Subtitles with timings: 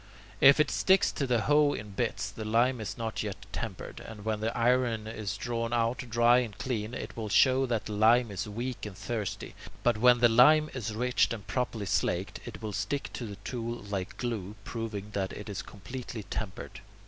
[0.39, 4.25] If it sticks to the hoe in bits, the lime is not yet tempered; and
[4.25, 8.31] when the iron is drawn out dry and clean, it will show that the lime
[8.31, 9.53] is weak and thirsty;
[9.83, 13.75] but when the lime is rich and properly slaked, it will stick to the tool
[13.83, 16.81] like glue, proving that it is completely tempered.